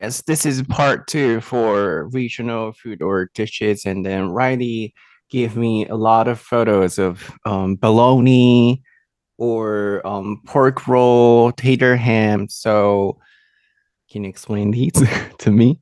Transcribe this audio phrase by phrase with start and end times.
[0.00, 4.92] Yes, this is part two for regional food or dishes, and then Reilly
[5.30, 8.82] gave me a lot of photos of um, bologna
[9.38, 12.48] or um, pork roll, Taylor ham.
[12.48, 13.18] So,
[14.10, 14.92] can you explain these
[15.38, 15.80] to me?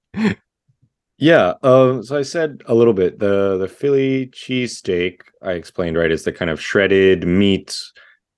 [1.19, 3.19] Yeah, um, so I said a little bit.
[3.19, 7.77] The the Philly cheesesteak I explained right is the kind of shredded meat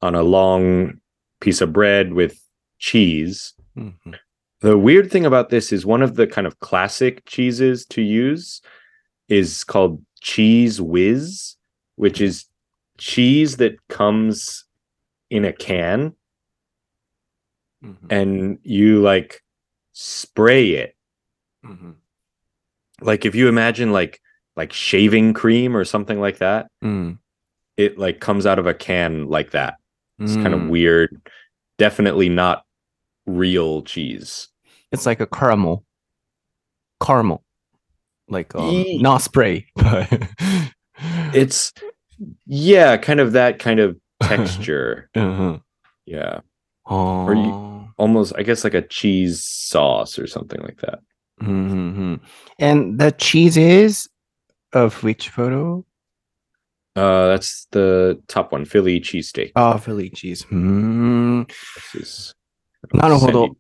[0.03, 1.01] on a long
[1.41, 2.39] piece of bread with
[2.79, 3.55] cheese.
[3.77, 4.19] Mhm.
[4.67, 8.61] The weird thing about this is one of the kind of classic cheeses to use
[9.29, 11.55] is called Cheez Whiz,
[11.95, 12.47] which is
[12.99, 14.65] cheese that comes
[15.31, 16.17] in a can
[17.85, 17.97] Mhm.
[18.11, 19.45] and you like
[19.93, 20.97] spray it.
[21.65, 21.95] Mhm.
[23.01, 24.21] Like if you imagine like
[24.57, 27.19] like shaving cream or something like that, Mm.
[27.77, 29.77] it like comes out of a can like that.
[30.19, 30.71] It's kind of Mm.
[30.71, 31.31] weird.
[31.79, 32.65] Definitely not
[33.27, 34.49] real cheese.
[34.96, 35.86] It's like a caramel,
[37.02, 37.44] caramel,
[38.28, 40.08] like um, Ye- not spray, but
[41.34, 41.72] It's
[42.46, 45.10] yeah, kind of that kind of texture.
[45.16, 45.62] Mhm.
[46.06, 46.40] yeah.
[46.86, 47.32] Oh.
[47.32, 51.00] you- Almost I guess like a cheese sauce or something like that.
[51.40, 52.16] hmm
[52.58, 54.10] And the cheese is
[54.74, 55.86] of which photo?
[56.96, 59.52] Uh that's the top one, Philly cheesesteak.
[59.56, 60.44] Oh, Philly cheese.
[60.44, 61.44] Hmm.
[61.94, 62.34] This is
[62.94, 63.56] なるほ send ど you-。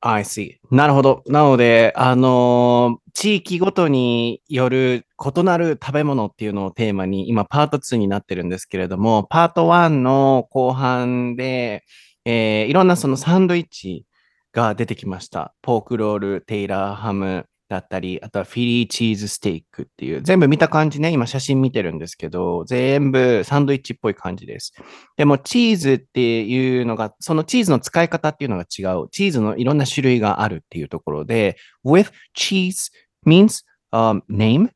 [0.00, 0.56] I see.
[0.70, 1.22] なるほど。
[1.26, 5.04] なので、あのー地域ごとによる
[5.36, 11.84] 異なる食べ物っていうのをテーマに、今パート2になってるんですけれども、パート1の後半で、
[12.24, 14.04] えーいろんなそのサンドイッチ
[14.52, 15.52] が出てきました。
[15.62, 24.72] ポークロール、テイラーハムだったり、あとはフィリーチーズステーキっていう、全部見た感じね、今写真見てるんですけど、全部サンドイッチっぽい感じです。
[25.16, 29.08] でもチーズっていうのが、そのチーズの使い方っていうのが違う。
[29.10, 32.90] チーズのいろんな種類があるっていうところで、with cheese
[33.26, 34.70] means、um, name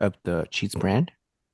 [0.00, 1.08] of the cheese brand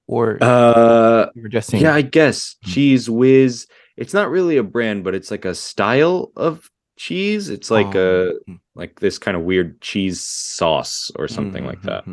[0.06, 1.26] or Uh
[1.72, 2.70] yeah, I guess Hmm.
[2.70, 3.66] cheese whiz.
[3.96, 6.69] It's not really a brand, but it's like a style of
[7.00, 7.50] cheese?
[7.50, 8.58] It's like a Oh.
[8.76, 12.04] like this kind of weird cheese sauce or something like that.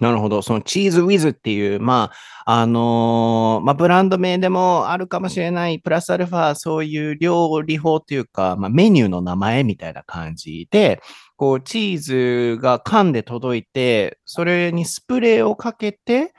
[0.00, 0.40] なるほど。
[0.42, 2.10] そのチーズウィズっていう、ま
[2.46, 11.00] あ、あのーまあ、ブランド名でもあるかもしれない、プラスアルファ、そういう料理法というか、まあ、メニューの名前みたいな感じで、
[11.36, 16.32] こう、チーズが缶で届いて、それにスプレーをかけて、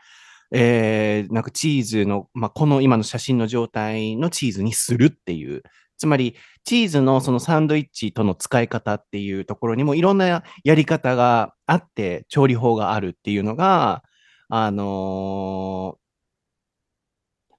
[0.54, 5.64] えーなんかチーズの、まあ、この今の写真の状態のチーズにするっていう。
[6.02, 14.04] つまり、チーズのそのサンドイッチとの使い方っていうところにもいろんなやり方があって、調理法があるっていうのが、
[14.50, 16.02] あのー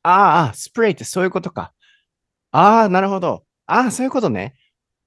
[0.03, 1.73] あーあ、スプレーってそういうことか。
[2.51, 3.45] ああ、なるほど。
[3.67, 4.55] ああ、そういうことね。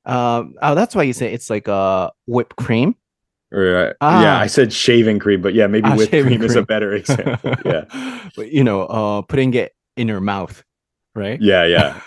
[0.07, 2.95] Uh, oh, that's why you say it's like a whipped cream.
[3.53, 4.21] Uh, Ah.
[4.21, 6.65] yeah, I said shaving cream, but yeah, maybe Ah, whipped shaving cream is a cream.
[6.65, 7.55] better example.
[7.65, 7.83] yeah,
[8.37, 10.63] But, you know, uh, putting it in your mouth,
[11.13, 11.39] right?
[11.41, 11.99] yeah, yeah.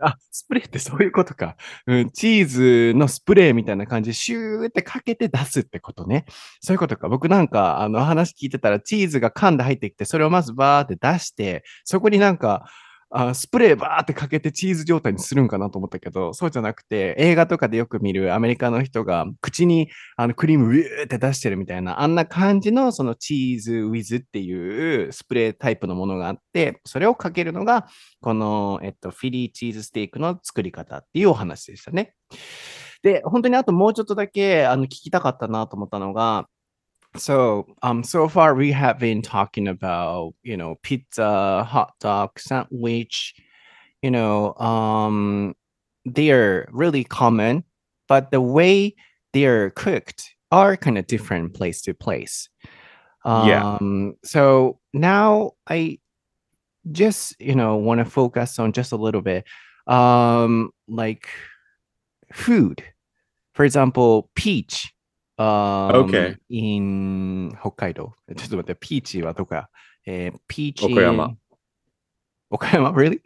[0.00, 1.56] あ、スプレーってそういうことか。
[1.86, 6.26] うん、チーズのスプレーみたいな感じでシューってかけて出すってことね。
[6.60, 7.08] そういうことか。
[7.08, 12.66] 僕なんか、あの話聞いてたら、チーズが噛んで入ってきて、それをまずバーって出して、そこになんか、
[13.10, 27.86] あスプレーバーってかけてチーズ状態にするんかなと思ったけど、そうじゃなくて、映画とかでよく見るアメリカの人が口にあのクリームウィーって出してるみたいな、あんな感じのそのチーズウィズっていうスプレータイプのものがあって、それをかけるのが、
[28.20, 32.14] この、えっと、フィリーチーズステーキの作り方っていうお話でしたね。
[33.02, 36.48] で、本当にあともうちょっとだけあの聞きたかったなと思ったのが、
[37.16, 43.34] So, um, so far we have been talking about, you know, pizza, hot dog, sandwich,
[44.02, 45.54] you know, um,
[46.04, 47.64] they are really common,
[48.08, 48.94] but the way
[49.32, 52.48] they are cooked are kind of different place to place.
[53.24, 53.62] Um, Yeah.
[53.80, 55.98] Um, so now I
[56.92, 59.44] just, you know, want to focus on just a little bit,
[59.86, 61.28] um, like
[62.32, 62.82] food.
[63.54, 64.92] For example, peach.
[65.38, 66.36] Um, Okay.
[66.48, 68.14] in 北海道。
[68.36, 69.68] ちょっと待って、ピーチはどこや？
[70.06, 70.86] えー、ピーチ。
[70.86, 71.36] 岡山。
[72.50, 73.20] 岡山 ?Really?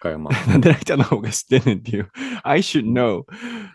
[0.00, 0.30] 岡山。
[0.48, 2.10] なんでライちゃんの方が知ってんねんっていう。
[2.42, 3.22] I should know.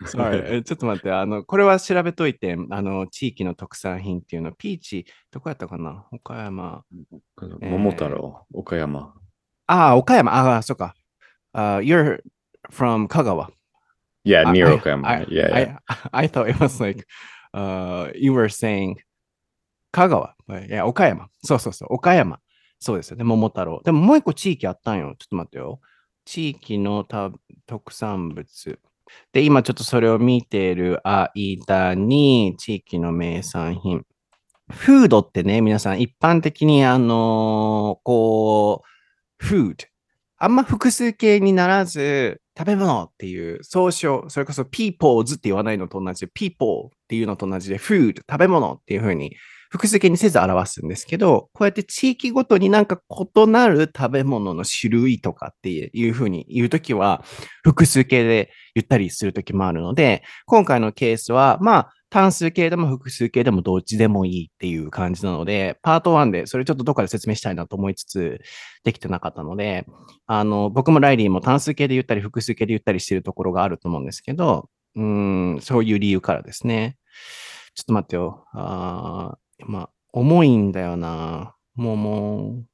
[0.06, 0.42] Sorry.
[0.58, 6.06] えちょっと待って、あの、これは調べといて、あの、地域の特産品っていうの、ピーチ、どこやったかな？
[6.12, 6.84] 岡山。
[7.60, 9.14] 桃太郎、岡山。
[9.66, 10.32] ああ、岡山。
[10.32, 10.94] ああ、そっか。
[11.52, 12.20] Uh, you're
[12.70, 13.50] from 香川。
[14.24, 15.06] Yeah, near I- Okayama.
[15.08, 15.78] I, yeah, yeah.
[16.12, 17.06] I, I thought it was like,
[17.52, 18.96] uh, you were saying
[19.92, 20.36] 香川。
[20.68, 21.28] いや、岡山。
[21.42, 22.40] そうそうそう、岡山。
[22.78, 23.82] そうですよね、桃太郎。
[23.84, 25.14] でももう一個地域あったんよ。
[25.18, 25.80] ちょっと待ってよ。
[26.24, 27.30] 地域のた
[27.66, 28.78] 特産物。
[29.32, 34.06] で、今ちょっとそれを見ている間に、地域の名産品。
[34.70, 38.82] フードってね、皆さん一般的にあのーこ
[39.40, 39.86] う、food。
[40.38, 49.34] あんま複数形にならず、食べ物っていう総称、それこそ peoples って言わないのと同じで、people っていうのと同じで、food、食べ物っていう風に
[49.68, 53.00] 複数形にせず表すんですけど、こうやって地域ごとになんか
[53.36, 57.24] 異なる食べ物の種類とかっていう風に言うときは、
[57.64, 68.40] 複数形で言ったりするときもあるので、今回のケースは、まあ、単数形でも複数形でもどっちでもいいっていう感じなので、パート1でそれちょっとどっかで説明したいなと思いつつ、
[68.84, 69.84] できてなかったので、
[70.26, 76.96] あの、僕もライリーも単数形で言ったり複数形で言ったりしてるところがあると思うんですけど、うん、そういう理由からですね。
[77.75, 78.45] ちょっと待ってよ。
[78.53, 81.55] あーまあ、重いんだよな。
[81.75, 82.65] もうもう。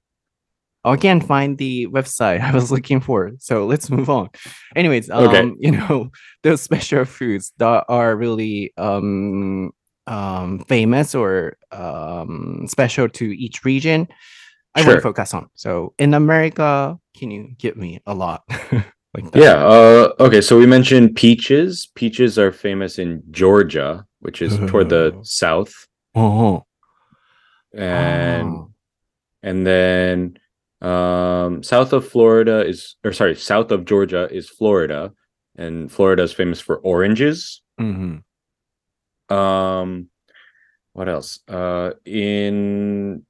[0.83, 3.33] I can't find the website I was looking for.
[3.38, 4.29] So let's move on.
[4.75, 5.51] Anyways, um, Okay.
[5.59, 6.09] you know,
[6.41, 9.69] those special foods that are really um,
[10.07, 14.07] um, famous or um, special to each region,
[14.73, 14.95] I want Sure.
[14.95, 15.49] to focus on.
[15.53, 18.41] So in America, can you give me a lot
[19.13, 19.35] like that?
[19.35, 19.63] Yeah.
[19.63, 20.41] Uh, okay.
[20.41, 21.88] So we mentioned peaches.
[21.93, 25.73] Peaches are famous in Georgia, which is toward the south,
[26.17, 26.64] Oh,
[27.73, 28.70] and oh.
[29.43, 30.37] and then
[30.82, 35.12] um, south of Florida is, or sorry, south of Georgia is Florida,
[35.56, 37.62] and Florida is famous for oranges.
[37.81, 38.23] Mhm.
[39.31, 40.08] Um,
[40.93, 41.38] what else?
[41.49, 43.25] Uh, in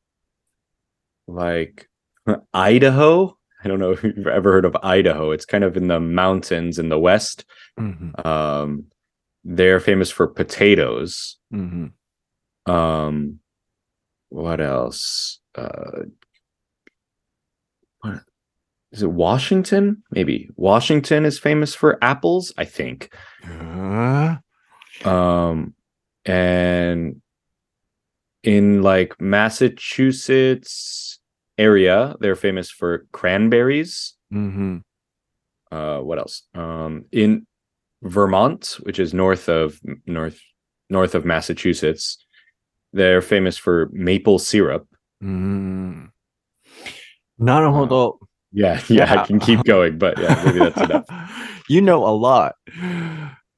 [1.29, 1.89] like
[2.55, 3.37] Idaho.
[3.65, 5.31] I don't know if you've ever heard of Idaho.
[5.33, 7.45] It's kind of in the mountains in the west.
[7.79, 8.25] Mhm.
[8.25, 8.85] Um,
[9.49, 11.39] they're famous for potatoes.
[11.53, 11.93] Mhm.
[12.67, 13.39] Um,
[14.29, 15.39] what else?
[15.55, 16.03] Uh,
[18.01, 18.21] what
[18.93, 19.11] is it?
[19.11, 20.03] Washington?
[20.11, 22.53] Maybe Washington is famous for apples.
[22.59, 23.15] I think.
[23.45, 24.37] Uh,
[25.05, 25.75] Um,
[26.25, 27.21] and
[28.43, 31.19] in like Massachusetts
[31.59, 34.15] area, they're famous for cranberries.
[34.33, 34.83] mhm.
[35.71, 36.43] Uh, what else?
[36.55, 37.47] Um, in
[38.04, 40.40] Vermont, which is north of north
[40.90, 42.18] north of Massachusetts,
[42.94, 44.88] they're famous for maple syrup.
[45.22, 46.12] うん
[47.40, 48.20] なるほど。
[48.54, 49.26] Yeah, yeah, I Yeah.
[49.26, 51.06] can keep going, but yeah, maybe that's enough.
[51.70, 52.56] you know a lot.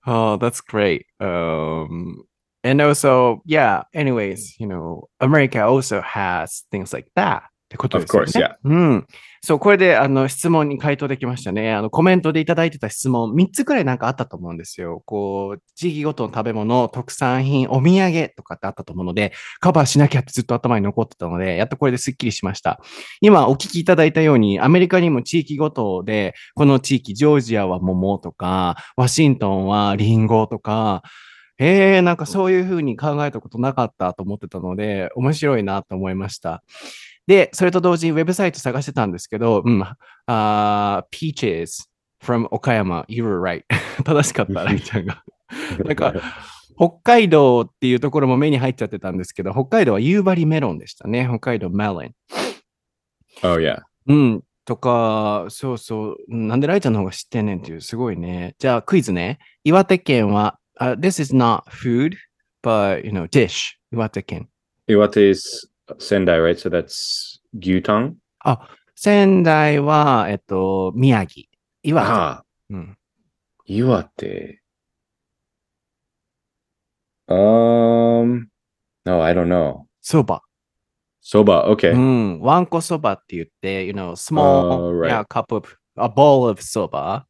[0.05, 1.05] Oh, that's great.
[1.19, 2.23] Um,
[2.63, 7.44] and also, yeah, anyways, you know, America also has things like that.
[7.44, 8.55] ってことですよね Of course, yeah.
[8.65, 9.07] うん。
[9.43, 11.73] そう、これで、あの、質問に回答できましたね。
[11.73, 15.02] あの、コメントでいただいてた質問、3つくらいなんかあったと思うんですよ。
[15.06, 22.81] こう、地域ごとの食べ物、特産品、お土産とかってあったと思うので、カバーしなきゃってずっと頭に残ってたので、やっとこれですっきりしました。
[23.20, 31.02] 今お聞きいただいたように、アメリカにも地域ごとで、この地域、ジョージアは桃とか、ワシントンはリンゴとか、
[31.61, 36.62] ええなんかそういうふうに考えたことなかったと思ってたので、面白いなと思いました。
[37.28, 39.84] で、それと同時にウェブサイト探してたんですけど、うん、
[40.26, 41.86] あー peaches
[42.25, 43.64] from 岡山、you were right.
[44.02, 45.22] 正しかった、ライちゃんが。
[45.84, 46.14] なんか、
[46.78, 51.26] 北海道っていうところも目に入っちゃってたんですけど、北海道は夕張メロンでしたね。
[51.28, 52.14] 北海道メロン。
[53.42, 53.82] Oh yeah.
[54.06, 54.42] うん。
[54.64, 56.16] とか、そうそう。
[56.28, 58.54] なんでライちゃんの方が知ってんねんっていう、すごいね。
[58.58, 59.38] じゃあ、クイズね。
[59.64, 62.14] 岩手県は、uh, this is not food,
[62.62, 63.76] but, you know, dish.
[63.92, 64.48] 岩手県。
[64.88, 66.57] Iwate is Sendai, right?
[66.60, 68.15] So that's Gyutang.
[68.95, 71.48] 仙台は、えっと、宮城。
[71.83, 72.75] 岩 Ah, 手。
[72.75, 72.98] うん。
[73.67, 74.57] Iwate.
[77.27, 78.48] Um,
[79.05, 79.86] no, I don't know.
[80.01, 80.41] そば。
[81.22, 81.65] Soba.
[81.69, 81.93] Okay.
[81.93, 82.41] うん。
[82.41, 85.10] わんこそばって言って、you know, small Oh, right.
[85.10, 87.25] yeah, cup of, a bowl of soba.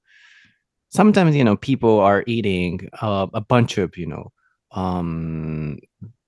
[0.89, 4.32] Sometimes, you know, people are eating uh, a bunch of, you know,
[4.72, 5.77] um,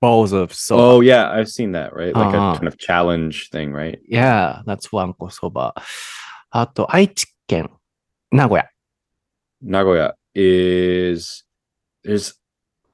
[0.01, 0.81] bowls of soba.
[0.81, 2.13] Oh yeah, I've seen that, right?
[2.15, 2.53] Like Uh-huh.
[2.53, 3.99] a kind of challenge thing, right?
[4.07, 5.73] Yeah, that's わんこそば。
[6.51, 7.69] あと、愛知県、
[8.31, 8.69] 名古屋。
[9.63, 11.43] Nagoya is
[12.05, 12.35] there's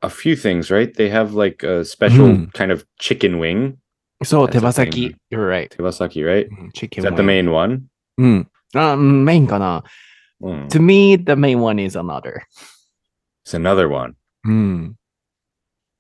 [0.02, 0.94] a few things, right?
[0.96, 2.52] They have like a special Mhm.
[2.54, 3.76] kind of chicken wing,
[4.24, 5.16] そう、 That's 手羽 a 先 thing.。
[5.32, 5.68] You're right.
[5.70, 6.48] tebasaki, right?
[6.50, 7.26] うん Chicken Is that the wing.
[7.26, 7.82] main one?
[8.18, 8.48] うん。
[8.76, 9.84] あ、うんメインかな。
[10.42, 10.68] Mm.
[10.70, 12.42] To me, the main one is another.
[13.46, 14.14] It's another one.
[14.46, 14.96] うん。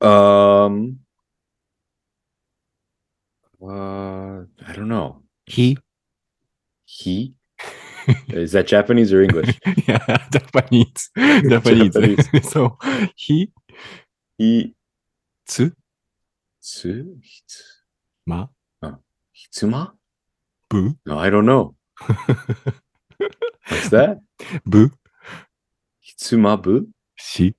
[0.00, 1.00] Um,
[3.62, 5.22] uh, I don't know.
[5.46, 5.78] He,
[6.84, 7.34] he.
[8.28, 9.58] Is that Japanese or English?
[9.88, 9.98] yeah,
[10.32, 11.10] Japanese.
[11.16, 11.94] Japanese.
[11.94, 12.50] Japanese.
[12.50, 12.78] so
[13.16, 13.50] he,
[14.38, 14.74] he,
[15.46, 15.72] tsu,
[16.60, 17.62] tsu, hitsu,
[18.26, 18.46] ma,
[18.82, 18.98] oh,
[19.34, 19.92] hitsuma,
[20.68, 20.96] bu.
[21.06, 21.74] No, I don't know.
[23.68, 24.20] What's that?
[24.64, 24.90] Bu.
[26.04, 26.86] Hitsuma bu.
[27.16, 27.54] Shi.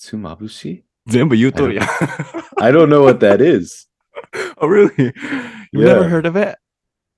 [0.00, 0.82] Hitsumabushi?
[1.06, 1.86] 全部言うとるやん。
[2.58, 3.86] I don't know what that is.
[4.58, 4.92] oh, really?
[5.72, 5.94] You've Yeah.
[5.94, 6.56] never heard of it?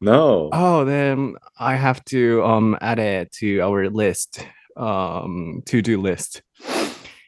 [0.00, 0.50] No.
[0.52, 6.42] Oh, then I have to um add it to our list, um to do list.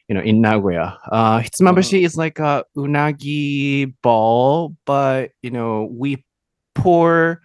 [0.07, 6.23] You know, in Nagoya, uh, hitsumabushi is like a unagi ball, but you know we
[6.75, 7.41] pour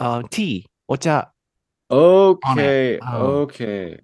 [0.00, 1.28] uh tea, ocha,
[1.90, 2.98] Okay.
[3.00, 3.42] Oh.
[3.42, 3.94] Okay.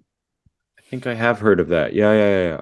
[0.77, 1.93] I think I have heard of that.
[1.93, 2.61] Yeah, yeah, yeah,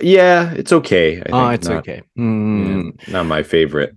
[0.00, 1.20] Yeah, it's okay.
[1.26, 1.60] I Ah, think.
[1.62, 2.02] it's not, okay.
[2.16, 2.94] うーん。
[3.08, 3.92] yeah, not my favorite.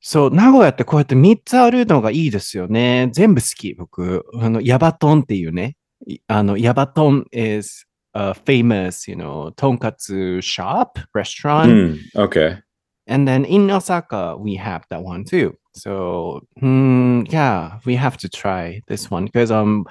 [0.00, 3.10] そう、名古屋ってこうやって3つあるのがいいですよね。
[3.12, 4.24] 全部好き、僕。
[4.40, 5.76] あの、ヤバトンっていうね。
[6.06, 11.98] いあの、ヤバトン is a famous, you know, とんかつ shop, restaurant.
[12.14, 12.58] Hmm, okay.
[13.06, 15.54] And then in Osaka, we have that one too.
[15.74, 19.84] So, hmm, yeah, we have to try this one because um,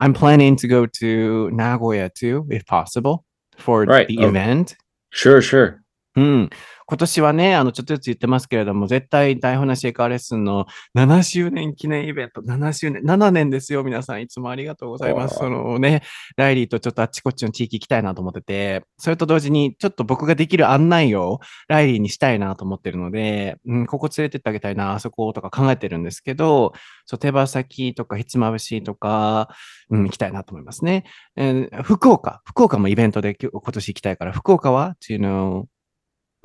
[0.00, 3.24] I'm planning to go to Nagoya too, if possible,
[3.58, 4.06] for Right.
[4.08, 4.28] the Oh.
[4.28, 4.76] event.
[5.11, 5.75] Sure, sure.
[6.15, 6.49] うん。
[6.89, 10.65] 今年はね、あの、ちょっとずつ言ってますけれども、絶対台本なしエカーレッスンの
[10.97, 14.23] 7周年記念イベント、7周年、7年ですよ、皆さん。
[14.23, 15.35] いつもありがとうございます。
[15.35, 16.01] そのね、
[16.35, 26.73] ライリーとちょっとあっちこっちの地域行きたいなと思ってて、それと同時に、ちょっと僕ができる案内をライリーにしたいなと思ってるので、うん、ここ連れてってあげたいな、あそことか考えてるんですけど、
[27.05, 29.49] そう、手羽先とかひつまぶしとか、
[29.91, 31.03] うん、行きたいなと思いますね。
[31.35, 35.65] えー福岡、福岡もイベントで今年行きたいから、福岡は ?Do you know?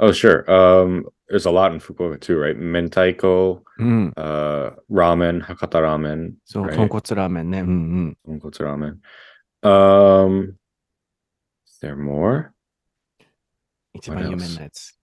[0.01, 0.49] Oh, sure.
[0.49, 2.57] Um, there's a lot in Fukuoka too, right?
[2.57, 4.13] Mentaiko, うん。
[4.15, 6.75] uh, ramen, Hakata ramen, そう、 Right.
[6.75, 7.59] 豚骨ラーメンね。
[7.61, 8.39] うんうん。
[8.39, 8.97] tonkotsu ramen.
[9.61, 10.55] Um,
[11.67, 12.51] is there more?
[13.93, 14.93] 一番有名なやつ。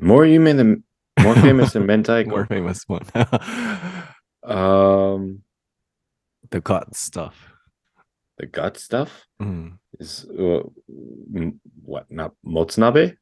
[0.00, 0.82] More you mean than
[1.20, 2.46] more famous than More Mentaiko?
[2.48, 3.02] famous one.
[4.42, 5.42] Um,
[6.50, 7.34] The gut stuff.
[8.38, 9.78] the gut stuff うん。
[9.99, 10.63] Is uh,
[11.85, 12.05] what?
[12.13, 13.17] Not もつ鍋。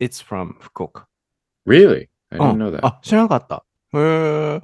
[0.00, 1.06] It's from 福岡。
[1.66, 2.08] Really?
[2.30, 2.80] I う didn't ん know that.
[2.86, 3.64] あ、知らなかった。
[3.94, 4.62] へえ。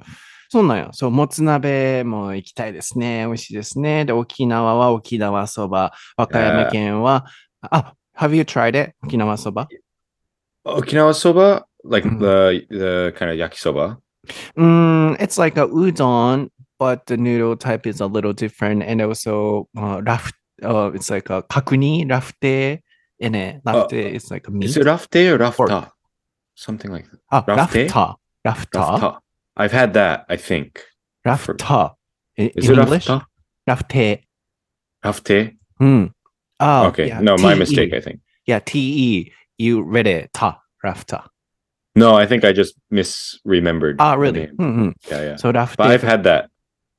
[0.49, 0.89] そうなんや。
[0.91, 3.25] そう、もつ鍋も行きたいですね。
[3.27, 4.05] 美味しいですね。
[4.05, 5.93] で、沖縄は沖縄そば。
[6.17, 7.25] 和歌山県は、
[7.61, 8.93] あ、Have you tried it?
[9.03, 9.67] 沖縄そば
[10.65, 12.19] Okinawa soba, like Mhm.
[12.19, 13.97] the the kind of yakisoba.
[14.57, 16.49] Mm, it's like a udon,
[16.79, 18.83] but the noodle type is a little different.
[18.83, 20.31] And also, uh, raf,
[20.63, 22.79] uh, it's like a kakuni, rafte.
[23.19, 24.69] In it, rafte is like a meat.
[24.69, 25.91] Is it rafte or rafta?
[26.55, 27.19] Something like that.
[27.31, 27.89] ah, rafte?
[27.89, 28.15] rafta.
[28.47, 28.79] Rafta.
[28.79, 29.19] Rafta.
[29.57, 30.81] I've had that, I think.
[31.27, 31.95] Rafta.
[32.37, 33.07] In, Is in it English?
[33.07, 33.25] rafta?
[33.69, 34.23] Rafte.
[35.03, 35.57] Rafte?
[35.77, 36.05] Hmm.
[36.61, 37.07] Oh, okay.
[37.07, 37.59] yeah, no, my TE.
[37.59, 38.21] mistake, I think.
[38.45, 39.31] Yeah, T-E.
[39.57, 40.31] You read it.
[40.33, 40.59] Ta.
[40.85, 41.27] Rafta.
[41.95, 43.95] No, I think I just misremembered.
[43.99, 44.47] Ah, really?
[44.47, 44.55] name.
[44.55, 44.89] Hmm.
[45.09, 45.35] Yeah, yeah.
[45.35, 45.75] So rafte.
[45.75, 46.49] But I've had that.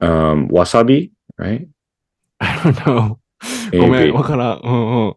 [0.00, 1.66] um, wasabi, right?
[2.40, 3.16] I don't know.
[3.72, 4.60] ごめん.わからん。
[4.62, 5.14] うんうん。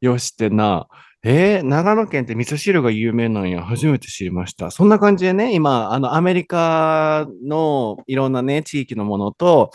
[0.00, 0.86] よしってな。
[1.26, 3.62] えー、長野県って味噌汁が有名なんや。
[3.62, 4.70] 初めて知りました。
[4.70, 9.70] そんな感じでね、今、あの、アメリカのいろんなね、地域のものと、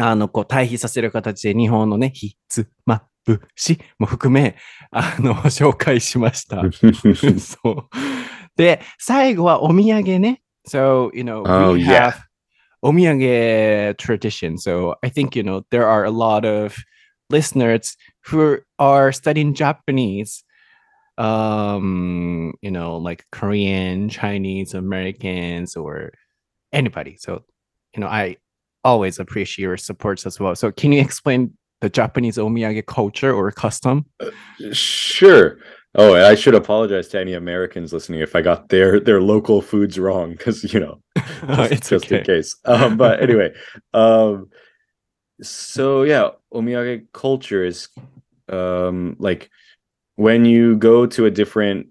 [0.00, 4.56] あの、こう、対比させる形で日本のね、ひつまぶしも含め、
[4.90, 6.62] あの、 紹介しました。
[7.38, 7.88] そう。
[8.56, 10.40] で、最後はお土産ね。
[10.66, 12.14] So, you know, Oh, we have
[12.84, 14.58] omiyage tradition.
[14.58, 16.76] So I think you know there are a lot of
[17.30, 20.44] listeners who are studying Japanese,
[21.18, 26.12] um, you know, like Korean, Chinese, Americans, or
[26.72, 27.16] anybody.
[27.18, 27.42] So
[27.94, 28.36] you know, I
[28.84, 30.54] always appreciate your supports as well.
[30.56, 34.06] So can you explain the Japanese omiyage culture or custom?
[34.20, 34.30] Uh,
[34.72, 35.58] sure.
[35.94, 39.98] Oh, I should apologize to any Americans listening if I got their their local foods
[39.98, 42.56] wrong, because you know, just, it's just in case.
[42.64, 43.52] Um, but anyway,
[43.94, 44.48] um,
[45.42, 47.88] so yeah, omiyage culture is
[48.48, 49.50] um like
[50.16, 51.88] when you go to a different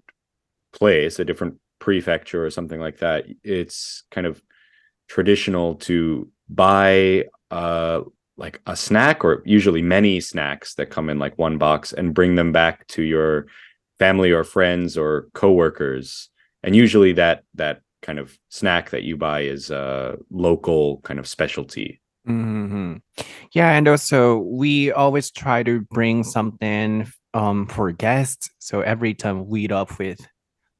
[0.72, 4.42] place, a different prefecture or something like that, it's kind of
[5.08, 8.00] traditional to buy uh
[8.36, 12.34] like a snack or usually many snacks that come in like one box and bring
[12.34, 13.46] them back to your
[13.98, 16.28] family or friends or coworkers.
[16.62, 21.26] And usually that that kind of snack that you buy is a local kind of
[21.26, 22.00] specialty.
[22.26, 22.96] Hmm
[23.52, 28.50] Yeah, and also we always try to bring something um for guests.
[28.58, 30.20] So every time we meet up with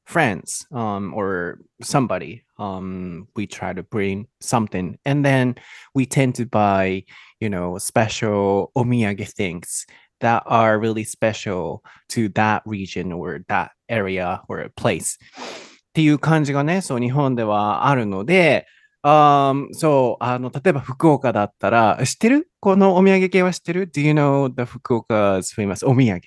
[0.05, 5.55] friends um or somebody, um we try to bring something, and then
[5.95, 7.03] we tend to buy,
[7.39, 9.85] you know, special omiyage things
[10.23, 15.19] that are really special to that region or that area or place.
[15.19, 18.65] っていう感じがね、そう日本ではあるので、
[19.03, 26.21] um, そうあの例えば福岡だったら、知ってるこのお土産系は知ってる ?Do you know the 福岡 's famous お土産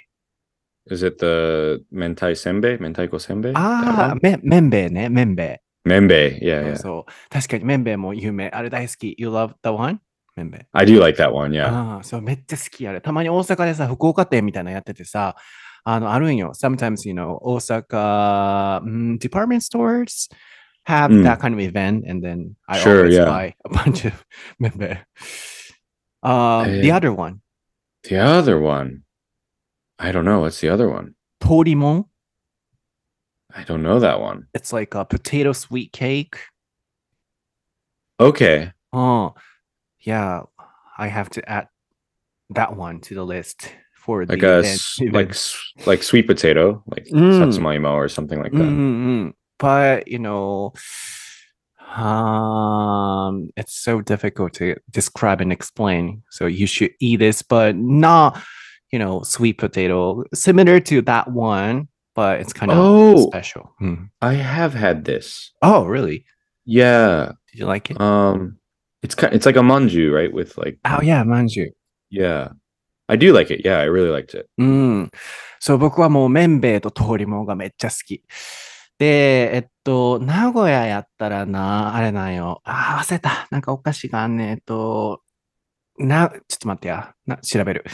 [0.89, 4.15] ?Is it the 明太せんべいいあ、
[6.43, 6.77] い、やいや。
[7.31, 8.51] 確かにめんべいも有名。
[8.51, 9.15] あれ大好き。
[9.19, 10.01] You love the one?
[10.37, 10.61] めんべい。
[10.73, 11.67] I do like that one, yeah.
[11.67, 13.01] ああ、そう、めっちゃ好きあれ。
[13.01, 15.35] たまに大阪でさ、福岡店みたいなのやっててさ、
[15.85, 16.53] あの、あるんよ。
[16.55, 20.29] Sometimes, you know, 大阪、mm, department stores
[20.85, 21.23] have hmm.
[21.23, 23.25] that kind of event, and then I Sure, always yeah.
[23.25, 24.25] buy a bunch of
[24.61, 24.99] membe.
[26.23, 26.81] Um, eh.
[26.83, 27.41] the other one,
[28.09, 29.03] The other one.
[29.99, 30.41] I don't know.
[30.41, 31.15] What's the other one?
[31.41, 32.05] Torimon.
[33.53, 34.47] I don't know that one.
[34.55, 36.37] It's like a potato sweet cake.
[38.21, 38.73] Okay.
[38.93, 39.33] うん。
[40.07, 40.43] Yeah.
[40.99, 41.67] I have to add
[42.51, 43.59] that one to the list
[44.05, 45.35] for the like a event- like
[45.87, 47.37] like sweet potato like Mm.
[47.41, 49.33] satsumaimo or something like that Mm-mm-mm.
[49.59, 50.73] But you know,
[51.97, 56.23] um, it's so difficult to describe and explain.
[56.31, 58.43] So you should eat this, but not,
[58.93, 63.27] you know, sweet potato, similar to that one, but it's kind of Oh.
[63.29, 63.75] special.
[63.81, 64.11] Mm.
[64.23, 66.25] i have had this Oh, really?
[66.65, 68.01] yeah Did you like it?
[68.01, 68.59] um
[69.03, 71.71] it's kind it's like a manju right with like oh, yeah, manju.
[72.11, 72.51] yeah
[73.09, 75.11] i do like it yeah i really liked it うん。
[75.61, 78.23] そう、僕はもう麺べいと通りもんがめっちゃ好き。
[78.99, 82.61] で、えっと、名古屋やったらな、あれなんよ。
[82.65, 83.49] あー、忘れた。
[83.51, 84.51] なんかお菓子があんねん。
[84.51, 85.23] えっと、
[85.99, 87.15] な、ちょっと待ってや。
[87.27, 87.85] な、調べる。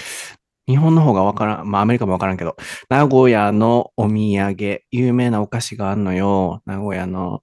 [0.69, 1.71] 日本の方がわからん。
[1.71, 2.57] まあ、アメリカもわからんけど、
[2.91, 6.63] 名古屋のお土産、有名なお菓子があんのよ。
[6.67, 7.43] 名古屋の。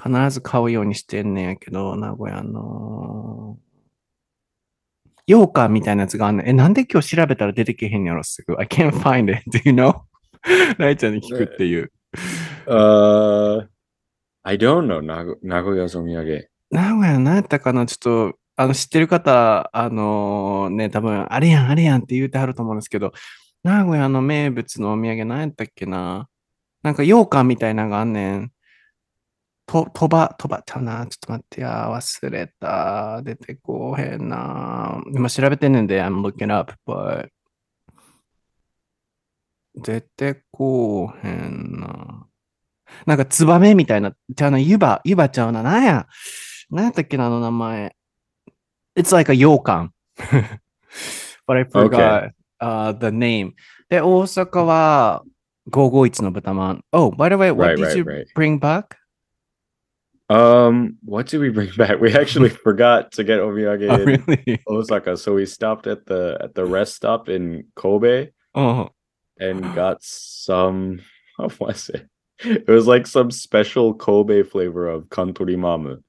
[0.00, 3.58] 必ず買うようにしてんねんやけど、名古屋の。
[5.26, 6.48] 羊羹みたいなやつがあんねん。
[6.48, 8.54] え、なんで今日調べたら出てけへんやろ、すぐ。
[8.58, 9.42] I can't find it.
[9.50, 10.00] Do you know?
[10.78, 11.90] ライちゃんに聞くっていう。
[12.66, 13.66] uh
[14.42, 17.98] i don't know Nago- nagoya's omiyage 名古屋何やったかなちょっ
[18.32, 23.12] と、あの、知ってる方、あのね、多分、あれやん、あれやんって言うてはると思うんですけど、
[23.62, 26.28] 名古屋の名物のお土産何やったっけな
[26.82, 28.52] なんか羊羹みたいなのがあんねん。
[29.68, 31.06] と、とば、とばちゃうな。
[31.06, 33.20] ちょっと待ってや、忘れた。
[33.22, 35.02] 出てこうへんな。
[35.14, 37.28] 今調べてんねんで、I'm looking up, but
[39.74, 42.26] 出てこうへんな。
[43.04, 46.06] なんか、ツバメみたいな、ちゃうな、ゆば、ゆばちゃうな、なんや？
[46.70, 47.94] なんやったっけな、あの名前。
[48.96, 49.92] It's like a 羊羹。
[51.46, 53.52] But I forgot、uh, the name.
[53.90, 55.22] で、大阪は
[55.70, 56.84] 551の豚まん。
[56.90, 58.04] Oh, by the way, what did you
[58.34, 58.96] bring back?
[60.30, 62.00] Um, what did we bring back?
[62.00, 64.62] We actually forgot to get omiyage Oh, in really?
[64.68, 68.90] Osaka, so we stopped at the at the rest stop in Kobe Oh,
[69.38, 71.00] and got some.
[71.36, 72.06] What was it?
[72.44, 76.02] It was like some special Kobe flavor of kantori mamu.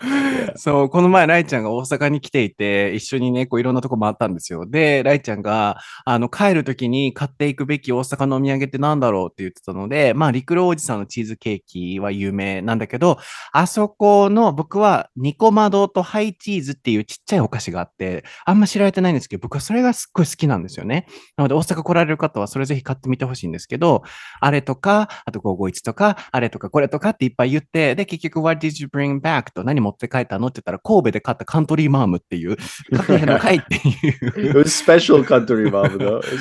[0.56, 4.66] そう、この前、ライちゃんが大阪に来ていて、一緒にね、こういろんなとこ回ったんですよ。
[4.66, 13.18] で、ライちゃんが、あの、帰るときに買っていくべき大阪のお土産ってなんだろうって言ってたので、まあ、陸路おじさんのチーズケーキは有名なんだけど、
[13.52, 21.06] あそこの僕はニコマドとハイチーズっていうちっちゃいお菓子があって、あんま知られてないんですけど、僕はそれがすっごい好きなんですよね。
[21.36, 24.02] なので、大阪来られる方はそれぜひ買ってみてほしいんですけど、
[24.40, 29.52] あれとか、あと551とか、あれとかこれとかっていっぱい言って、で、結局、What did you bring back?
[29.54, 30.48] と何持って帰ったの？
[30.48, 32.56] って言ったら、神戸で買ったカントリーマームっていう、
[32.96, 34.68] カントリーの会っていう。
[34.68, 36.22] スペシャルカントリーマームだ。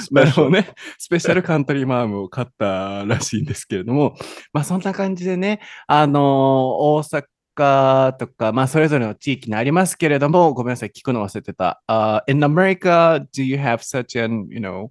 [0.97, 1.43] スペシャル。
[1.43, 4.15] カントリーマームを買ったらしいんですけれども、
[4.53, 7.23] まあそんな感じでね、あのー、大阪、
[7.55, 11.83] とかまあそれぞれの地域にありますけれどもごめんなさい聞くの忘れてた。
[11.87, 14.89] Uh, in America, do you have such an you know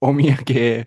[0.00, 0.86] お土産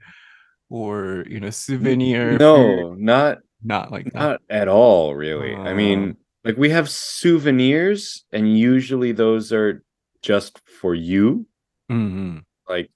[0.70, 2.38] or you know souvenir?
[2.38, 4.20] No, not not like that.
[4.20, 9.84] not at all really.、I mean, Like we have souvenirs, and usually those are
[10.22, 11.46] just for you.
[11.92, 12.40] Mm-hmm.
[12.70, 12.90] Like,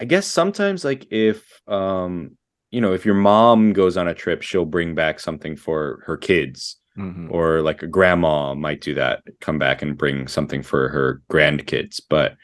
[0.00, 2.36] I guess sometimes, like if um,
[2.70, 6.16] you know, if your mom goes on a trip, she'll bring back something for her
[6.16, 6.76] kids.
[6.98, 7.28] Mm-hmm.
[7.30, 12.00] Or like a grandma might do that, come back and bring something for her grandkids.
[12.08, 12.36] But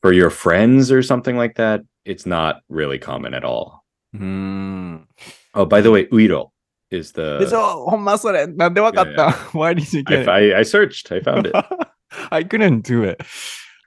[0.00, 3.84] for your friends or something like that, it's not really common at all.
[4.14, 5.06] Mm.
[5.54, 6.50] Oh, by the way, Uiro
[6.91, 8.47] is で the しょほんまそれ。
[8.47, 10.31] なんでわかった ?Why did you I, get it?
[10.31, 11.53] I, I searched i found it
[12.31, 13.23] I couldn't do it.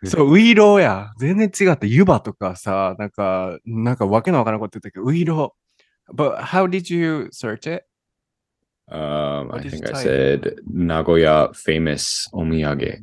[0.05, 1.11] そう、ウイローや。
[1.19, 1.87] 全然違った。
[1.87, 6.15] 湯葉とかさ、なんか、なんかわけのわからんこと言ったけど、ウイロー。
[6.15, 7.85] But how did you search it?
[8.91, 10.03] um What i did you think i type?
[10.03, 12.99] said nagoya famous omiyage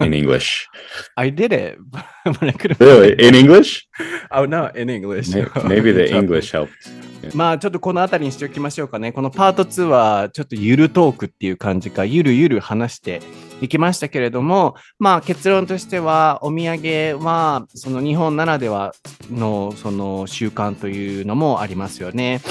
[0.00, 0.68] in english
[1.16, 2.04] I did it, but
[2.42, 2.78] I couldn't.
[2.78, 3.88] really in english
[4.30, 5.28] Oh, no, in English.
[5.34, 6.86] May- maybe the english helped
[7.33, 9.11] まあちょっとこの辺りにしておきましょうかね。
[9.11, 13.21] このパート2はちょっとゆるトークっていう感じか、ゆるゆる話して
[13.61, 18.93] いきましたけれども、まあ結論としてはお土産はその日本ならでは
[19.31, 22.41] のその習慣というのもありますよね。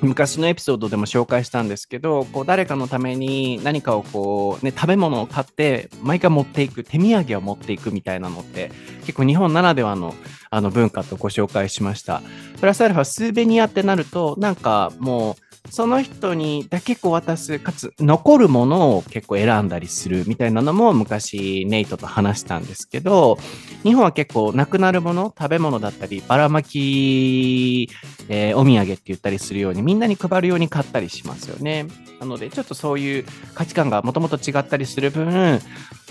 [0.00, 8.70] 昔のエピソードでも紹介したんですけど、こう誰かのために何かをこうね、食べ物を買って毎回持っていく、手土産を持っていくみたいなのって
[9.08, 10.14] 結構日本ならではの
[10.50, 12.20] あの文化とご紹介しました。
[12.60, 23.38] プラスアルファスーベニアってなるとなんかもうその人にだけこう渡すかつ残るものを結構選んだりするみたいなのも昔ネイトと話したんですけど
[23.82, 27.88] 日本は結構なくなるもの食べ物だったりばらまき、
[28.28, 31.86] えーお土産って言ったりするようにみんなに配るように買ったりしますよね
[32.20, 35.60] なのでちょっとそういう価値観がもともと違ったりする分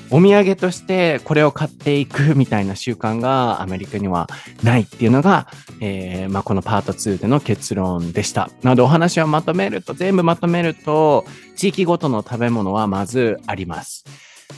[0.10, 4.28] お土産としてこれを買っていくみたいな習慣がアメリカには
[4.64, 5.48] ないっていうのが
[5.80, 8.50] えーまあ、このパート2での結論でした。
[8.64, 14.06] なのでお話をまとめると、全部まとめると、地域ごとの食べ物はまずあります。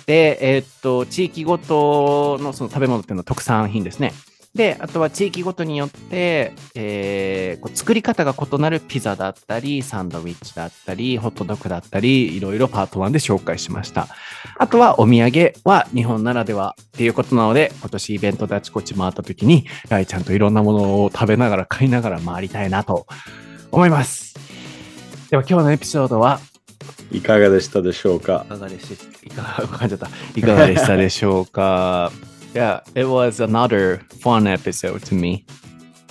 [0.06, 4.14] で、えーっと、地域ごとのその食べ物っていうのは特産品ですね。
[4.56, 14.08] で、あとは地域ごとによって、えーこう作り方が異なるピザだったり、サンドウィッチだったり、ホットドッグだったり、いろいろパート1で紹介しました。
[14.58, 23.06] あとはお土産は日本ならではっていうことなので、今年イベントであちこち回った時に、ライちゃんといろんなものを食べながら買いながら回りたいなと
[23.72, 24.36] 思います。
[25.30, 26.40] では今日のエピソードは
[27.12, 28.46] いかがでしたでしょうか？
[28.50, 30.10] かがでしいかが噛んじゃった？
[30.36, 32.12] いかがでしたでしょうか？
[32.55, 35.45] Yeah, it was another fun episode to me.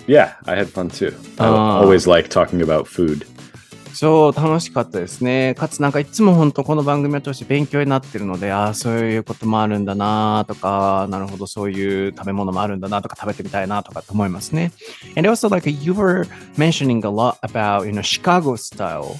[0.08, 1.14] Yeah, I had fun too.
[1.40, 1.80] I Ah.
[1.82, 3.26] always like talking about food.
[3.94, 5.54] そう、楽しかったですね。
[5.56, 14.72] かつなんかいつも本当この番組を通して勉強になってるので、ああ、そういうこともあるんだなとか、なるほど、そういう食べ物もあるんだなとか、食べてみたいなとかと思いますね。
[15.16, 16.26] And also like you were
[16.58, 19.16] mentioning a lot about, you know, Chicago style,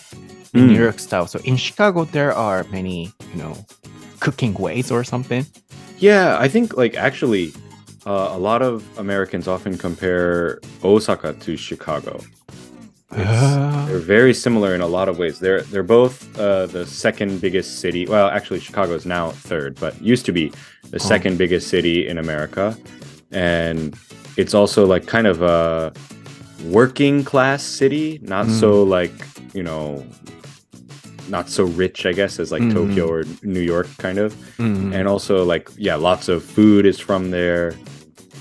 [0.56, 1.26] in うん New York style.
[1.28, 3.04] So in Chicago, there are many,
[3.36, 3.56] you know,
[4.20, 5.46] cooking ways or something.
[5.99, 7.53] Yeah, I think like actually
[8.07, 12.21] uh, a lot of Americans often compare Osaka to Chicago.
[13.13, 15.39] It's- they're very similar in a lot of ways.
[15.41, 18.07] They're they're both uh, the second biggest city.
[18.07, 20.53] Well, actually, Chicago is now third, but used to be
[20.91, 21.09] the Oh.
[21.13, 22.77] second biggest city in America,
[23.33, 23.97] and
[24.37, 25.93] it's also like kind of a
[26.67, 28.19] working class city.
[28.23, 29.13] Not so like
[29.55, 30.05] you know,
[31.30, 32.74] not so rich, I guess, as like Mhm.
[32.74, 34.34] Tokyo or New York, kind of.
[34.60, 37.74] うん、 and also like yeah lots of food is from there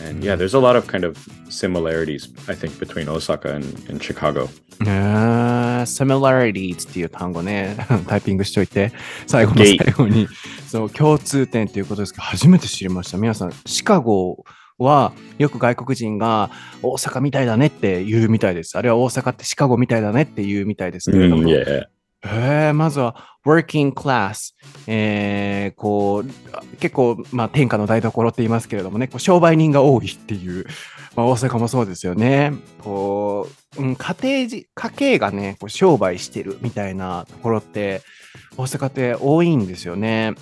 [0.08, 1.16] and yeah there's a lot of kind of
[1.48, 4.48] similarities i think between osaka and, and chicago
[4.80, 7.76] あー similarities っていう単語ね、
[8.08, 8.92] タイピングしといて、
[9.26, 10.26] 最後の最後に、
[10.66, 13.18] そう、共通点っていうことですけど、初めて知りました。
[13.18, 14.44] 皆さん、シカゴ
[14.78, 16.50] はよく外国人が
[16.82, 18.76] 大阪みたいだねって言うみたいです。
[18.78, 21.84] あるいは大阪ってシカゴみたいだねって言うみたいですけれども、 Mm, yeah
[22.23, 24.53] へえまずは working class、
[24.87, 30.65] えーこう結構、まあ、天下の台所って言いますけれどもねこう商売人が多いっていう、
[31.15, 38.01] まあ、大阪もそうですよねこう、うん、家庭家計がねこう商売してるみたいなところって
[38.57, 40.33] 大阪って多いんですよね。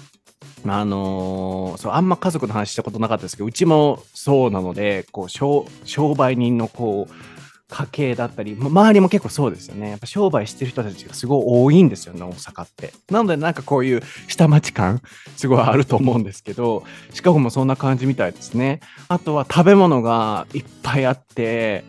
[0.67, 7.35] あのーそうあんま家族の話したことなかったですけどうちもそうなのでこう商商売人のこう
[7.67, 9.89] 家系だったり、周りも結構そうですよね。
[9.89, 12.93] やっぱ商売してる人たちがすごい多いんですよね、大阪って。
[13.10, 15.01] なのでなんかこういう下町感、
[15.36, 18.82] すごいあると思うんですけど、シカゴもそんな感じみたいですね。
[19.08, 21.84] あとは食べ物がいっぱいあって、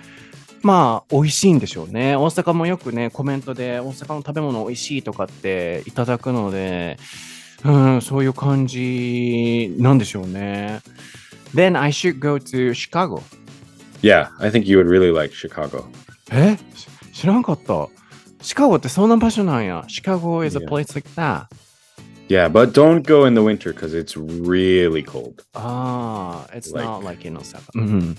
[0.63, 2.17] まあ、美味しいんでしょうね。
[2.17, 6.99] 大阪もよくね、コメントで大阪の食べ物美味しいとかっていただくので、
[7.65, 10.81] うん、そういう感じなんでしょうね。
[11.55, 13.23] Then I should go to Chicago.
[14.02, 15.86] yeah i think you would really like chicago
[16.32, 16.88] えし
[17.22, 17.88] 知らんかった。
[18.42, 19.84] シカゴってそんな場所なんや。
[19.88, 20.68] シカゴ is a Yeah.
[20.68, 21.46] place like that.
[22.30, 25.44] Yeah, but don't go in the winter because it's really cold.
[25.54, 27.66] Ah, it's Like- not like in Osaka.
[27.76, 28.16] Mhm.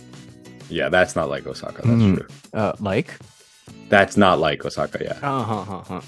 [0.70, 1.82] Yeah, that's not like Osaka.
[1.82, 2.16] That's Mhm.
[2.18, 2.26] true.
[2.52, 3.18] Uh, like?
[3.89, 4.99] That's not like Osaka.
[4.99, 5.17] Yeah.
[5.21, 6.03] あはんはんはん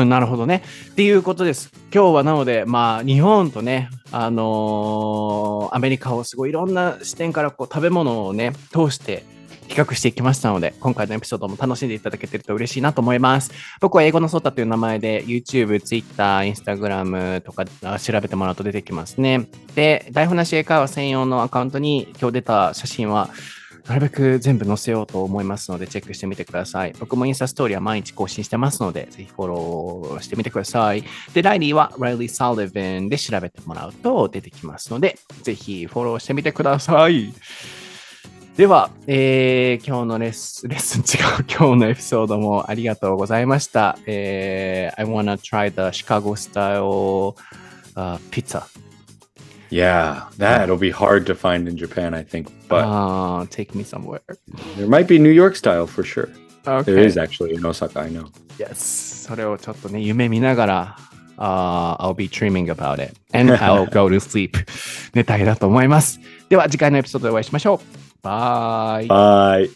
[0.00, 0.62] うん、なるほどね。
[0.90, 1.70] っていうことです。
[1.94, 9.24] 今日はなので、まあ、日本とね、あのーアメリカをすごいいろんな視点からこう食べ物をね、通して
[9.68, 13.52] 比較していきましたので、今回のエピソードも楽しんでいただけてると嬉しいなと思います。
[13.80, 17.66] 僕は英語のソータという名前で YouTube、Twitter、Instagram とか
[17.98, 19.48] 調べてもらうと出てきますね。
[19.74, 23.28] で、台本なし英会話専用のアカウントに今日出た写真は、
[23.88, 26.92] なるべく全部載せようと思いますので、チェックしてみてください。
[27.00, 31.02] 僕もインスタストーリーは毎日更新してますので、ぜひフォローしてみてください。
[31.32, 37.32] で、ライリーは Riley Sullivan で調べてもらうと出てきますので、ぜひフォローしてみてください。
[38.58, 43.98] では、えー今日のレッスン、レッスン違う、今日のエピソードもありがとうございました。
[44.06, 47.34] えー I wanna try the Chicago style、
[47.94, 48.64] uh, pizza.
[49.70, 52.48] Yeah, that'll be hard to find in Japan, I think.
[52.68, 54.22] But Uh, take me somewhere.
[54.76, 56.28] there might be New York style for sure.
[56.66, 56.92] Okay.
[56.92, 58.26] There is actually in Osaka, I know.
[58.58, 59.26] Yes.
[59.28, 60.96] それをちょっとね、夢見ながら、
[61.38, 63.14] uh, I'll be dreaming about it.
[63.32, 64.52] And I'll go to sleep.
[65.14, 66.18] 寝たいだと思います。
[66.48, 67.80] では、次回のエピソードでお会いしましょう。
[68.22, 69.06] バイ。
[69.06, 69.70] Bye.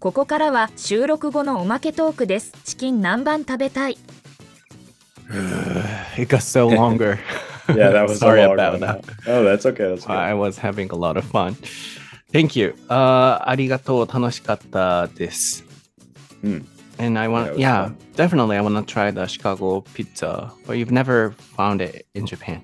[0.00, 2.52] ここからは収録後のおまけトークです。
[2.64, 3.98] チキン南蛮食べたい。
[6.16, 7.18] It got so longer.
[7.69, 8.81] Yeah, that was Sorry a long about one.
[8.81, 9.05] that.
[9.27, 9.87] Oh, that's okay.
[9.89, 10.13] That's okay.
[10.13, 11.55] I was having a lot of fun.
[12.31, 12.73] Thank you.
[12.89, 14.07] Uh, ありがとう。
[14.07, 15.63] 楽しかったです。
[16.43, 16.65] うん。
[16.99, 17.97] And I want, Yeah, it was yeah, fun.
[18.15, 20.51] definitely I want to try the Chicago pizza.
[20.67, 22.61] But you've never found it in Japan.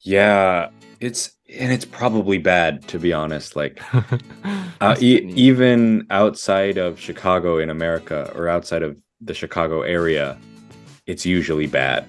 [0.00, 3.54] Yeah, it's and it's probably bad to be honest.
[3.56, 4.02] Like uh,
[4.78, 10.36] 確か e- に even outside of Chicago in America or outside of the Chicago area,
[11.06, 12.04] it's usually bad.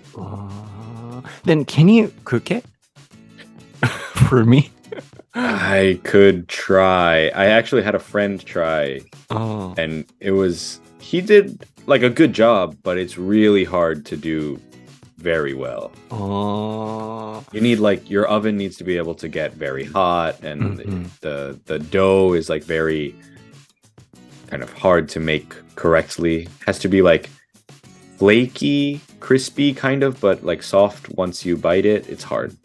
[1.45, 2.65] then can you cook it
[4.29, 4.71] for me?
[5.35, 7.29] I could try.
[7.29, 12.33] I actually had a friend try, Oh, and it was he did like a good
[12.33, 14.61] job, but it's really hard to do
[15.19, 15.91] very well.
[16.11, 20.79] oh, You need like your oven needs to be able to get very hot, and
[20.79, 21.07] Mhm.
[21.21, 23.15] the the dough is like very
[24.49, 26.47] kind of hard to make correctly.
[26.67, 27.31] Has to be like
[28.22, 32.08] flaky, crispy kind of, but like soft once you bite it.
[32.10, 32.56] It's hard.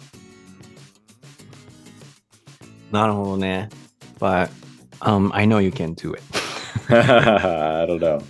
[2.91, 3.71] なるほどね。
[4.19, 4.51] But
[5.01, 6.23] um, I know you can do it.
[6.91, 8.23] I don't know.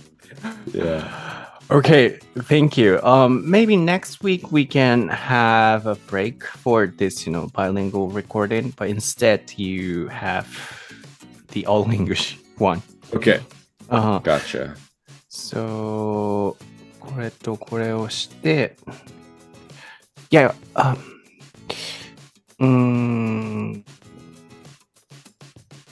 [0.73, 1.47] Yeah.
[1.69, 3.01] Okay, thank you.
[3.03, 8.73] Um, maybe next week we can have a break for this, you know, bilingual recording,
[8.77, 10.47] but instead you have
[11.49, 12.81] the all English one.
[13.13, 13.41] Okay.
[13.89, 14.75] Uh, Gotcha.
[15.29, 16.55] so
[17.07, 18.75] これとこれをして、
[20.29, 20.97] いや、あ、
[22.59, 23.83] うーん。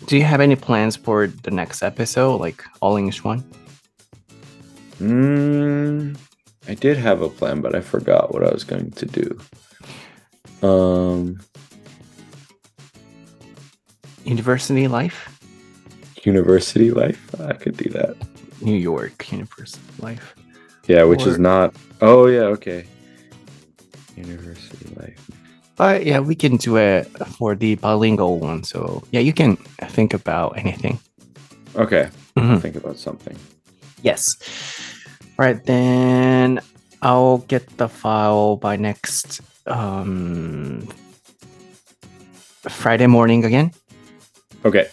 [0.07, 3.43] Do you have any plans for the next episode, like all English one?
[4.99, 6.17] Mm,
[6.67, 9.37] I did have a plan, but I forgot what I was going to do.
[10.67, 11.39] Um,
[14.25, 15.29] University life?
[16.25, 17.33] university life.
[17.39, 18.15] I could do that.
[18.61, 20.34] New York University life.
[20.86, 21.74] Yeah, which Or- is not.
[22.00, 22.84] Oh yeah, okay.
[24.16, 25.20] University life.
[25.76, 28.64] But yeah, we can do it for the bilingual one.
[28.64, 29.56] So yeah, you can
[29.92, 30.98] think about anything.
[31.76, 32.60] Okay, Mhm.
[32.60, 33.36] Think about something.
[34.02, 34.36] Yes.
[35.38, 36.60] All right, then
[37.02, 40.88] I'll get the file by next um,
[42.68, 43.72] Friday morning again.
[44.64, 44.88] Okay.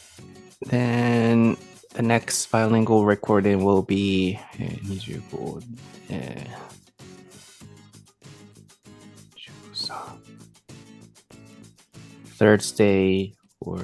[0.70, 1.56] Then
[1.94, 5.64] the next bilingual recording will be eh, 25,
[6.10, 6.44] eh,
[9.74, 9.96] 13.
[12.26, 13.84] Thursday or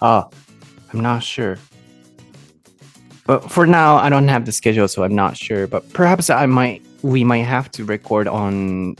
[0.00, 0.28] ah,
[0.92, 1.58] I'm not sure.
[3.26, 5.66] But for now, I don't have the schedule, so I'm not sure.
[5.66, 8.96] But perhaps I might, we might have to record on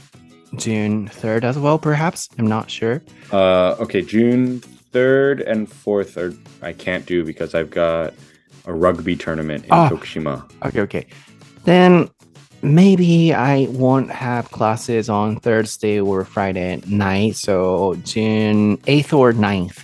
[0.56, 1.78] June 3rd as well.
[1.78, 3.02] Perhaps I'm not sure.
[3.32, 4.00] Uh, okay.
[4.02, 4.62] June
[4.98, 8.14] third and fourth are I can't do because I've got
[8.64, 9.88] a rugby tournament in Ah.
[9.90, 10.34] Tokushima.
[10.64, 11.06] Okay, okay.
[11.64, 12.08] Then
[12.62, 17.34] maybe I won't have classes on Thursday or Friday night.
[17.36, 19.78] So June 8th or 9th.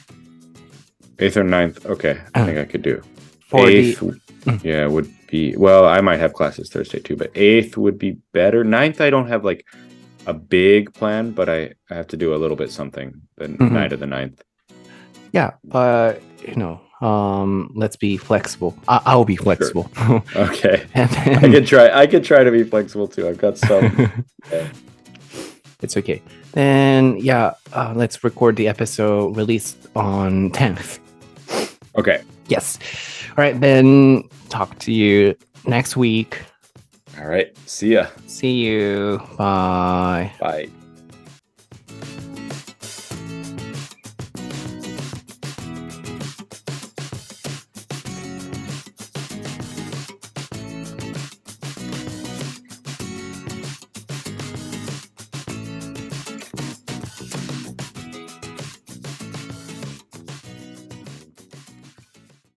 [1.18, 1.85] Eighth or ninth.
[1.85, 3.03] Okay, I Uh, think I could do.
[3.51, 4.64] For eighth, the, Mm.
[4.64, 5.85] yeah, would be well.
[5.85, 8.64] I might have classes Thursday too, but eighth would be better.
[8.64, 9.66] Ninth, I don't have like
[10.27, 13.73] a big plan, but I, I have to do a little bit something the Mhm.
[13.73, 14.40] night of the ninth.
[15.32, 18.74] Yeah, but you know, Um, let's be flexible.
[18.86, 19.90] I- I'll be flexible.
[20.36, 20.84] Okay.
[20.94, 21.88] and I then could try.
[21.90, 23.26] I could try to be flexible too.
[23.28, 24.24] I've got some.
[25.82, 26.20] it's okay.
[26.52, 30.98] Then yeah, uh, let's record the episode released on 10th.
[31.96, 32.22] okay.
[32.48, 32.78] Yes.
[33.30, 35.34] All right, then talk to you
[35.66, 36.42] next week.
[37.18, 37.56] All right.
[37.66, 38.06] See ya.
[38.26, 39.20] See you.
[39.38, 40.32] Bye.
[40.40, 40.68] Bye.